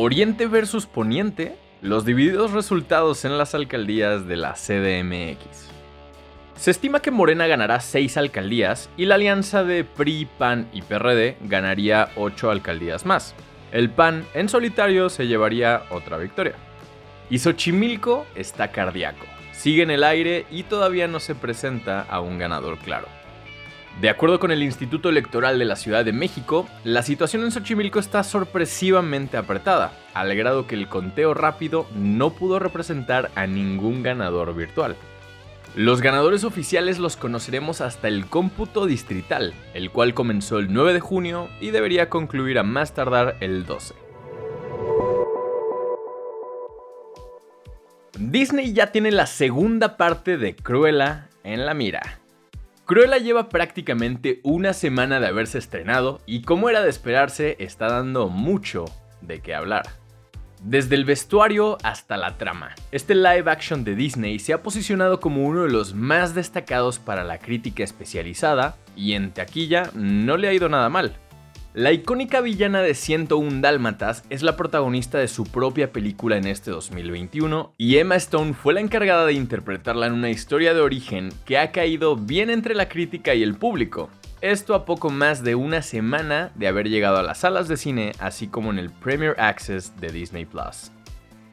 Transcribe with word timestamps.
Oriente 0.00 0.46
versus 0.46 0.86
Poniente, 0.86 1.56
los 1.82 2.04
divididos 2.04 2.52
resultados 2.52 3.24
en 3.24 3.36
las 3.36 3.56
alcaldías 3.56 4.28
de 4.28 4.36
la 4.36 4.52
CDMX. 4.52 5.70
Se 6.54 6.70
estima 6.70 7.02
que 7.02 7.10
Morena 7.10 7.48
ganará 7.48 7.80
6 7.80 8.16
alcaldías 8.16 8.88
y 8.96 9.06
la 9.06 9.16
alianza 9.16 9.64
de 9.64 9.82
PRI, 9.82 10.28
PAN 10.38 10.68
y 10.72 10.82
PRD 10.82 11.36
ganaría 11.40 12.10
8 12.14 12.48
alcaldías 12.52 13.06
más. 13.06 13.34
El 13.72 13.90
PAN 13.90 14.24
en 14.34 14.48
solitario 14.48 15.08
se 15.08 15.26
llevaría 15.26 15.82
otra 15.90 16.16
victoria. 16.16 16.54
Y 17.28 17.40
Xochimilco 17.40 18.24
está 18.36 18.70
cardíaco. 18.70 19.26
Sigue 19.50 19.82
en 19.82 19.90
el 19.90 20.04
aire 20.04 20.46
y 20.48 20.62
todavía 20.62 21.08
no 21.08 21.18
se 21.18 21.34
presenta 21.34 22.02
a 22.02 22.20
un 22.20 22.38
ganador 22.38 22.78
claro. 22.78 23.08
De 24.00 24.08
acuerdo 24.08 24.38
con 24.38 24.52
el 24.52 24.62
Instituto 24.62 25.08
Electoral 25.08 25.58
de 25.58 25.64
la 25.64 25.74
Ciudad 25.74 26.04
de 26.04 26.12
México, 26.12 26.68
la 26.84 27.02
situación 27.02 27.42
en 27.42 27.50
Xochimilco 27.50 27.98
está 27.98 28.22
sorpresivamente 28.22 29.36
apretada, 29.36 29.92
al 30.14 30.36
grado 30.36 30.68
que 30.68 30.76
el 30.76 30.88
conteo 30.88 31.34
rápido 31.34 31.84
no 31.96 32.30
pudo 32.30 32.60
representar 32.60 33.32
a 33.34 33.48
ningún 33.48 34.04
ganador 34.04 34.54
virtual. 34.54 34.94
Los 35.74 36.00
ganadores 36.00 36.44
oficiales 36.44 37.00
los 37.00 37.16
conoceremos 37.16 37.80
hasta 37.80 38.06
el 38.06 38.26
cómputo 38.26 38.86
distrital, 38.86 39.52
el 39.74 39.90
cual 39.90 40.14
comenzó 40.14 40.60
el 40.60 40.72
9 40.72 40.92
de 40.92 41.00
junio 41.00 41.48
y 41.60 41.70
debería 41.70 42.08
concluir 42.08 42.60
a 42.60 42.62
más 42.62 42.94
tardar 42.94 43.36
el 43.40 43.66
12. 43.66 43.94
Disney 48.16 48.72
ya 48.72 48.92
tiene 48.92 49.10
la 49.10 49.26
segunda 49.26 49.96
parte 49.96 50.38
de 50.38 50.54
Cruella 50.54 51.30
en 51.42 51.66
la 51.66 51.74
mira. 51.74 52.17
Cruella 52.88 53.18
lleva 53.18 53.50
prácticamente 53.50 54.40
una 54.44 54.72
semana 54.72 55.20
de 55.20 55.26
haberse 55.26 55.58
estrenado 55.58 56.22
y 56.24 56.40
como 56.40 56.70
era 56.70 56.82
de 56.82 56.88
esperarse 56.88 57.54
está 57.58 57.86
dando 57.90 58.30
mucho 58.30 58.86
de 59.20 59.42
qué 59.42 59.54
hablar. 59.54 59.82
Desde 60.62 60.94
el 60.94 61.04
vestuario 61.04 61.76
hasta 61.82 62.16
la 62.16 62.38
trama, 62.38 62.74
este 62.90 63.14
live 63.14 63.50
action 63.50 63.84
de 63.84 63.94
Disney 63.94 64.38
se 64.38 64.54
ha 64.54 64.62
posicionado 64.62 65.20
como 65.20 65.44
uno 65.44 65.64
de 65.64 65.70
los 65.70 65.92
más 65.92 66.34
destacados 66.34 66.98
para 66.98 67.24
la 67.24 67.36
crítica 67.36 67.84
especializada 67.84 68.78
y 68.96 69.12
en 69.12 69.32
taquilla 69.32 69.90
no 69.92 70.38
le 70.38 70.48
ha 70.48 70.54
ido 70.54 70.70
nada 70.70 70.88
mal. 70.88 71.14
La 71.78 71.92
icónica 71.92 72.40
villana 72.40 72.82
de 72.82 72.92
101 72.92 73.60
Dálmatas 73.60 74.24
es 74.30 74.42
la 74.42 74.56
protagonista 74.56 75.18
de 75.18 75.28
su 75.28 75.44
propia 75.44 75.92
película 75.92 76.36
en 76.36 76.48
este 76.48 76.72
2021 76.72 77.72
y 77.78 77.98
Emma 77.98 78.16
Stone 78.16 78.54
fue 78.54 78.74
la 78.74 78.80
encargada 78.80 79.24
de 79.26 79.34
interpretarla 79.34 80.08
en 80.08 80.14
una 80.14 80.28
historia 80.28 80.74
de 80.74 80.80
origen 80.80 81.28
que 81.44 81.56
ha 81.56 81.70
caído 81.70 82.16
bien 82.16 82.50
entre 82.50 82.74
la 82.74 82.88
crítica 82.88 83.36
y 83.36 83.44
el 83.44 83.54
público, 83.54 84.10
esto 84.40 84.74
a 84.74 84.84
poco 84.84 85.10
más 85.10 85.44
de 85.44 85.54
una 85.54 85.82
semana 85.82 86.50
de 86.56 86.66
haber 86.66 86.88
llegado 86.88 87.18
a 87.18 87.22
las 87.22 87.38
salas 87.38 87.68
de 87.68 87.76
cine, 87.76 88.10
así 88.18 88.48
como 88.48 88.72
en 88.72 88.80
el 88.80 88.90
Premier 88.90 89.36
Access 89.38 89.94
de 90.00 90.10
Disney 90.10 90.46
Plus. 90.46 90.90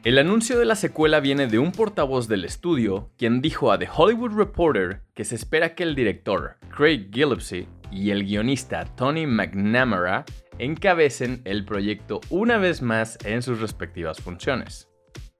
El 0.06 0.18
anuncio 0.18 0.56
de 0.56 0.64
la 0.64 0.76
secuela 0.76 1.18
viene 1.18 1.48
de 1.48 1.58
un 1.58 1.72
portavoz 1.72 2.28
del 2.28 2.44
estudio, 2.44 3.10
quien 3.16 3.40
dijo 3.40 3.72
a 3.72 3.78
The 3.78 3.88
Hollywood 3.92 4.36
Reporter 4.36 5.02
que 5.14 5.24
se 5.24 5.34
espera 5.34 5.74
que 5.74 5.82
el 5.82 5.96
director 5.96 6.58
Craig 6.76 7.10
Gillespie 7.12 7.66
y 7.90 8.10
el 8.10 8.24
guionista 8.24 8.84
Tony 8.84 9.26
McNamara 9.26 10.24
encabecen 10.58 11.42
el 11.44 11.64
proyecto 11.64 12.20
una 12.30 12.58
vez 12.58 12.82
más 12.82 13.18
en 13.24 13.42
sus 13.42 13.60
respectivas 13.60 14.20
funciones. 14.20 14.88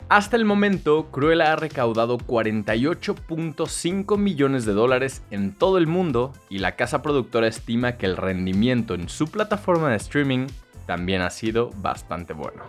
Hasta 0.08 0.36
el 0.36 0.44
momento, 0.44 1.10
Cruella 1.10 1.52
ha 1.52 1.56
recaudado 1.56 2.16
48.5 2.18 4.16
millones 4.16 4.64
de 4.64 4.72
dólares 4.72 5.24
en 5.32 5.52
todo 5.52 5.78
el 5.78 5.88
mundo 5.88 6.32
y 6.48 6.58
la 6.58 6.76
casa 6.76 7.02
productora 7.02 7.48
estima 7.48 7.96
que 7.96 8.06
el 8.06 8.16
rendimiento 8.16 8.94
en 8.94 9.08
su 9.08 9.26
plataforma 9.26 9.90
de 9.90 9.96
streaming 9.96 10.46
también 10.86 11.22
ha 11.22 11.30
sido 11.30 11.70
bastante 11.78 12.34
bueno. 12.34 12.62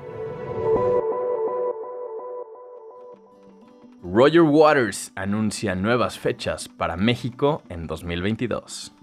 Roger 4.02 4.42
Waters 4.42 5.12
anuncia 5.16 5.76
nuevas 5.76 6.18
fechas 6.18 6.68
para 6.68 6.98
México 6.98 7.62
en 7.70 7.86
2022. 7.86 8.97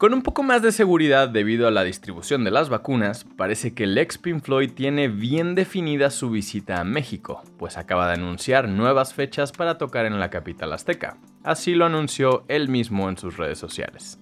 Con 0.00 0.14
un 0.14 0.22
poco 0.22 0.42
más 0.42 0.62
de 0.62 0.72
seguridad 0.72 1.28
debido 1.28 1.68
a 1.68 1.70
la 1.70 1.84
distribución 1.84 2.42
de 2.42 2.50
las 2.50 2.70
vacunas, 2.70 3.26
parece 3.36 3.74
que 3.74 3.84
el 3.84 3.98
ex 3.98 4.16
Pink 4.16 4.42
Floyd 4.42 4.72
tiene 4.72 5.08
bien 5.08 5.54
definida 5.54 6.08
su 6.08 6.30
visita 6.30 6.80
a 6.80 6.84
México, 6.84 7.42
pues 7.58 7.76
acaba 7.76 8.06
de 8.06 8.14
anunciar 8.14 8.66
nuevas 8.66 9.12
fechas 9.12 9.52
para 9.52 9.76
tocar 9.76 10.06
en 10.06 10.18
la 10.18 10.30
capital 10.30 10.72
azteca. 10.72 11.18
Así 11.44 11.74
lo 11.74 11.84
anunció 11.84 12.44
él 12.48 12.70
mismo 12.70 13.10
en 13.10 13.18
sus 13.18 13.36
redes 13.36 13.58
sociales. 13.58 14.18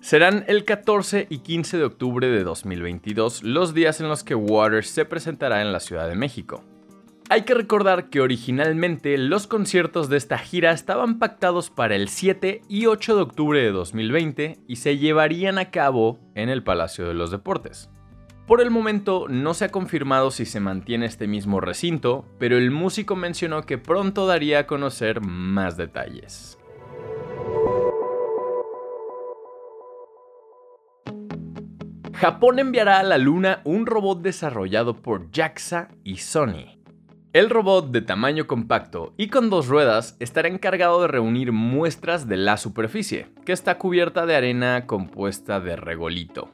Serán 0.00 0.44
el 0.48 0.64
14 0.64 1.28
y 1.30 1.38
15 1.38 1.78
de 1.78 1.84
octubre 1.84 2.26
de 2.26 2.42
2022 2.42 3.44
los 3.44 3.74
días 3.74 4.00
en 4.00 4.08
los 4.08 4.24
que 4.24 4.34
Waters 4.34 4.88
se 4.88 5.04
presentará 5.04 5.62
en 5.62 5.70
la 5.70 5.78
Ciudad 5.78 6.08
de 6.08 6.16
México. 6.16 6.64
Hay 7.32 7.44
que 7.44 7.54
recordar 7.54 8.10
que 8.10 8.20
originalmente 8.20 9.16
los 9.16 9.46
conciertos 9.46 10.10
de 10.10 10.18
esta 10.18 10.36
gira 10.36 10.70
estaban 10.72 11.18
pactados 11.18 11.70
para 11.70 11.96
el 11.96 12.10
7 12.10 12.60
y 12.68 12.84
8 12.84 13.16
de 13.16 13.22
octubre 13.22 13.62
de 13.62 13.72
2020 13.72 14.58
y 14.68 14.76
se 14.76 14.98
llevarían 14.98 15.56
a 15.56 15.70
cabo 15.70 16.20
en 16.34 16.50
el 16.50 16.62
Palacio 16.62 17.08
de 17.08 17.14
los 17.14 17.30
Deportes. 17.30 17.88
Por 18.46 18.60
el 18.60 18.70
momento 18.70 19.28
no 19.30 19.54
se 19.54 19.64
ha 19.64 19.70
confirmado 19.70 20.30
si 20.30 20.44
se 20.44 20.60
mantiene 20.60 21.06
este 21.06 21.26
mismo 21.26 21.62
recinto, 21.62 22.26
pero 22.38 22.58
el 22.58 22.70
músico 22.70 23.16
mencionó 23.16 23.62
que 23.62 23.78
pronto 23.78 24.26
daría 24.26 24.58
a 24.58 24.66
conocer 24.66 25.22
más 25.22 25.78
detalles. 25.78 26.58
Japón 32.12 32.58
enviará 32.58 32.98
a 32.98 33.02
la 33.02 33.16
Luna 33.16 33.62
un 33.64 33.86
robot 33.86 34.20
desarrollado 34.20 35.00
por 35.00 35.30
JAXA 35.32 35.88
y 36.04 36.18
Sony. 36.18 36.81
El 37.32 37.48
robot 37.48 37.90
de 37.92 38.02
tamaño 38.02 38.46
compacto 38.46 39.14
y 39.16 39.28
con 39.28 39.48
dos 39.48 39.66
ruedas 39.66 40.18
estará 40.20 40.48
encargado 40.48 41.00
de 41.00 41.08
reunir 41.08 41.50
muestras 41.50 42.28
de 42.28 42.36
la 42.36 42.58
superficie, 42.58 43.28
que 43.46 43.52
está 43.52 43.78
cubierta 43.78 44.26
de 44.26 44.36
arena 44.36 44.86
compuesta 44.86 45.58
de 45.58 45.76
regolito. 45.76 46.50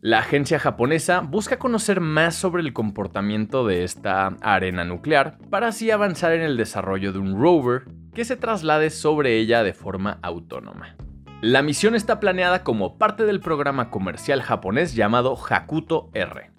La 0.00 0.18
agencia 0.18 0.58
japonesa 0.58 1.20
busca 1.20 1.60
conocer 1.60 2.00
más 2.00 2.34
sobre 2.34 2.64
el 2.64 2.72
comportamiento 2.72 3.64
de 3.64 3.84
esta 3.84 4.26
arena 4.40 4.82
nuclear 4.82 5.38
para 5.50 5.68
así 5.68 5.92
avanzar 5.92 6.32
en 6.32 6.42
el 6.42 6.56
desarrollo 6.56 7.12
de 7.12 7.20
un 7.20 7.40
rover 7.40 7.84
que 8.12 8.24
se 8.24 8.34
traslade 8.34 8.90
sobre 8.90 9.36
ella 9.38 9.62
de 9.62 9.72
forma 9.72 10.18
autónoma. 10.22 10.96
La 11.42 11.62
misión 11.62 11.94
está 11.94 12.18
planeada 12.18 12.64
como 12.64 12.98
parte 12.98 13.24
del 13.24 13.38
programa 13.38 13.88
comercial 13.88 14.42
japonés 14.42 14.96
llamado 14.96 15.38
Hakuto 15.48 16.10
R, 16.12 16.50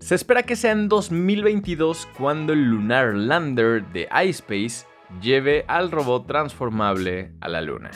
se 0.00 0.14
espera 0.14 0.44
que 0.44 0.56
sea 0.56 0.72
en 0.72 0.88
2022 0.88 2.08
cuando 2.16 2.52
el 2.52 2.64
Lunar 2.64 3.14
Lander 3.14 3.84
de 3.92 4.08
iSpace 4.24 4.86
lleve 5.20 5.64
al 5.68 5.90
robot 5.90 6.26
transformable 6.26 7.32
a 7.40 7.48
la 7.48 7.60
Luna. 7.60 7.90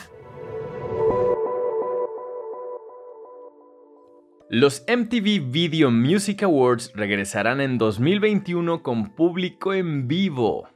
Los 4.49 4.83
MTV 4.87 5.51
Video 5.51 5.89
Music 5.89 6.43
Awards 6.43 6.91
regresarán 6.93 7.59
en 7.59 7.77
2021 7.77 8.83
con 8.83 9.15
público 9.15 9.73
en 9.73 10.07
vivo. 10.07 10.67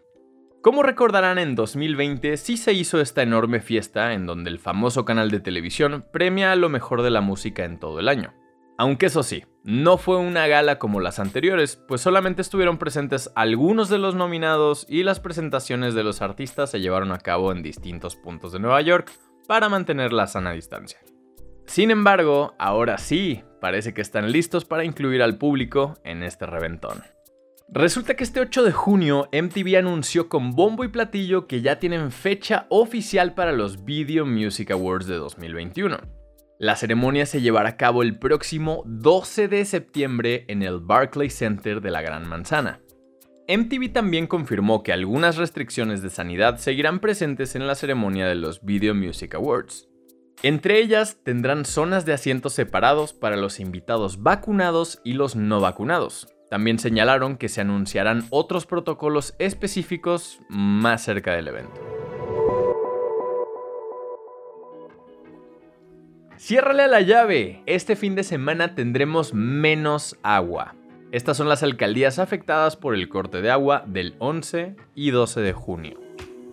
Como 0.63 0.81
recordarán, 0.81 1.37
en 1.37 1.53
2020 1.53 2.37
sí 2.37 2.57
se 2.57 2.73
hizo 2.73 2.99
esta 2.99 3.21
enorme 3.21 3.59
fiesta 3.59 4.13
en 4.13 4.25
donde 4.25 4.49
el 4.49 4.57
famoso 4.57 5.05
canal 5.05 5.29
de 5.29 5.39
televisión 5.39 6.05
premia 6.11 6.51
a 6.51 6.55
lo 6.55 6.69
mejor 6.69 7.03
de 7.03 7.11
la 7.11 7.21
música 7.21 7.65
en 7.65 7.79
todo 7.79 7.99
el 7.99 8.09
año. 8.09 8.33
Aunque 8.79 9.07
eso 9.07 9.23
sí, 9.23 9.43
no 9.63 9.97
fue 9.97 10.17
una 10.17 10.45
gala 10.45 10.77
como 10.77 10.99
las 10.99 11.17
anteriores, 11.17 11.81
pues 11.87 11.99
solamente 12.01 12.43
estuvieron 12.43 12.77
presentes 12.77 13.31
algunos 13.35 13.89
de 13.89 13.97
los 13.97 14.13
nominados 14.13 14.85
y 14.87 15.01
las 15.01 15.19
presentaciones 15.19 15.95
de 15.95 16.03
los 16.03 16.21
artistas 16.21 16.69
se 16.69 16.79
llevaron 16.79 17.11
a 17.11 17.17
cabo 17.17 17.51
en 17.51 17.63
distintos 17.63 18.15
puntos 18.15 18.51
de 18.51 18.59
Nueva 18.59 18.81
York 18.81 19.11
para 19.47 19.67
mantener 19.67 20.13
la 20.13 20.27
sana 20.27 20.51
distancia. 20.51 20.99
Sin 21.65 21.89
embargo, 21.89 22.53
ahora 22.59 22.99
sí, 22.99 23.43
parece 23.59 23.95
que 23.95 24.01
están 24.01 24.31
listos 24.31 24.63
para 24.63 24.85
incluir 24.85 25.23
al 25.23 25.37
público 25.37 25.97
en 26.03 26.21
este 26.21 26.45
reventón. 26.45 27.01
Resulta 27.69 28.15
que 28.15 28.23
este 28.23 28.39
8 28.39 28.63
de 28.63 28.71
junio 28.71 29.27
MTV 29.33 29.77
anunció 29.77 30.29
con 30.29 30.51
bombo 30.51 30.85
y 30.85 30.87
platillo 30.87 31.47
que 31.47 31.61
ya 31.61 31.79
tienen 31.79 32.11
fecha 32.11 32.67
oficial 32.69 33.33
para 33.33 33.51
los 33.51 33.83
Video 33.83 34.25
Music 34.25 34.71
Awards 34.71 35.07
de 35.07 35.15
2021. 35.15 35.97
La 36.59 36.75
ceremonia 36.75 37.27
se 37.27 37.41
llevará 37.41 37.69
a 37.69 37.77
cabo 37.77 38.01
el 38.01 38.17
próximo 38.17 38.81
12 38.87 39.47
de 39.47 39.63
septiembre 39.63 40.43
en 40.47 40.63
el 40.63 40.79
Barclays 40.79 41.35
Center 41.35 41.81
de 41.81 41.91
la 41.91 42.01
Gran 42.01 42.27
Manzana. 42.27 42.81
MTV 43.47 43.93
también 43.93 44.25
confirmó 44.25 44.81
que 44.81 44.91
algunas 44.91 45.37
restricciones 45.37 46.01
de 46.01 46.09
sanidad 46.09 46.57
seguirán 46.57 46.99
presentes 46.99 47.55
en 47.55 47.67
la 47.67 47.75
ceremonia 47.75 48.25
de 48.25 48.33
los 48.33 48.65
Video 48.65 48.95
Music 48.95 49.35
Awards. 49.35 49.87
Entre 50.41 50.79
ellas 50.79 51.19
tendrán 51.23 51.63
zonas 51.63 52.05
de 52.05 52.13
asientos 52.13 52.53
separados 52.53 53.13
para 53.13 53.37
los 53.37 53.59
invitados 53.59 54.23
vacunados 54.23 54.99
y 55.03 55.13
los 55.13 55.35
no 55.35 55.61
vacunados. 55.61 56.27
También 56.49 56.79
señalaron 56.79 57.37
que 57.37 57.49
se 57.49 57.61
anunciarán 57.61 58.25
otros 58.31 58.65
protocolos 58.65 59.35
específicos 59.37 60.39
más 60.49 61.03
cerca 61.03 61.35
del 61.35 61.49
evento. 61.49 61.96
Ciérrale 66.37 66.83
a 66.83 66.87
la 66.87 67.01
llave. 67.01 67.63
Este 67.65 67.95
fin 67.95 68.13
de 68.13 68.23
semana 68.23 68.75
tendremos 68.75 69.33
menos 69.33 70.17
agua. 70.21 70.75
Estas 71.11 71.35
son 71.35 71.49
las 71.49 71.63
alcaldías 71.63 72.19
afectadas 72.19 72.75
por 72.75 72.93
el 72.93 73.09
corte 73.09 73.41
de 73.41 73.49
agua 73.49 73.83
del 73.87 74.15
11 74.19 74.75
y 74.93 75.09
12 75.09 75.41
de 75.41 75.53
junio. 75.53 75.99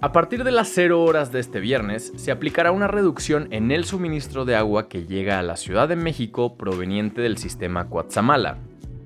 A 0.01 0.11
partir 0.11 0.43
de 0.43 0.53
las 0.53 0.71
0 0.71 1.03
horas 1.03 1.33
de 1.33 1.41
este 1.41 1.61
viernes, 1.61 2.15
se 2.17 2.31
aplicará 2.31 2.73
una 2.73 2.87
reducción 2.87 3.49
en 3.51 3.71
el 3.71 3.85
suministro 3.85 4.47
de 4.47 4.57
agua 4.57 4.89
que 4.89 5.05
llega 5.05 5.39
a 5.39 5.43
la 5.43 5.57
Ciudad 5.57 5.87
de 5.87 5.97
México 5.97 6.57
proveniente 6.57 7.21
del 7.21 7.37
sistema 7.37 7.91
Coatzamala. 7.91 8.57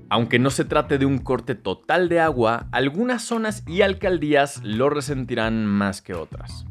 Aunque 0.09 0.39
no 0.39 0.49
se 0.49 0.63
trate 0.63 0.97
de 0.97 1.05
un 1.05 1.17
corte 1.17 1.55
total 1.55 2.07
de 2.07 2.21
agua, 2.21 2.67
algunas 2.71 3.21
zonas 3.21 3.63
y 3.67 3.81
alcaldías 3.81 4.61
lo 4.63 4.89
resentirán 4.89 5.65
más 5.65 6.01
que 6.01 6.13
otras. 6.13 6.68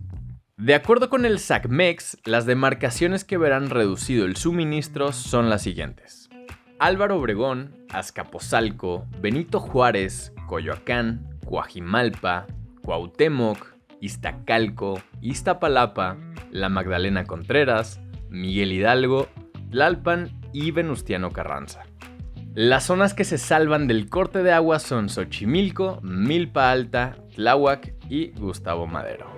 De 0.59 0.75
acuerdo 0.75 1.09
con 1.09 1.25
el 1.25 1.39
SACMEX, 1.39 2.19
las 2.25 2.45
demarcaciones 2.45 3.25
que 3.25 3.39
verán 3.39 3.71
reducido 3.71 4.25
el 4.25 4.35
suministro 4.35 5.13
son 5.13 5.49
las 5.49 5.63
siguientes. 5.63 6.29
Álvaro 6.81 7.17
Obregón, 7.17 7.77
Azcapotzalco, 7.91 9.07
Benito 9.21 9.61
Juárez, 9.61 10.33
Coyoacán, 10.49 11.39
Coajimalpa, 11.47 12.49
Cuauhtémoc, 12.83 13.77
Iztacalco, 14.01 15.01
Iztapalapa, 15.21 16.17
La 16.51 16.69
Magdalena 16.69 17.25
Contreras, 17.25 18.01
Miguel 18.29 18.73
Hidalgo, 18.73 19.29
Tlalpan 19.71 20.41
y 20.53 20.73
Venustiano 20.73 21.31
Carranza. 21.31 21.85
Las 22.55 22.87
zonas 22.87 23.15
que 23.15 23.23
se 23.23 23.39
salvan 23.39 23.87
del 23.87 24.09
corte 24.09 24.43
de 24.43 24.51
agua 24.51 24.81
son 24.81 25.09
Xochimilco, 25.09 26.01
Milpa 26.03 26.73
Alta, 26.73 27.17
Tláhuac 27.37 27.95
y 28.11 28.33
Gustavo 28.33 28.89
Madero. 28.89 29.38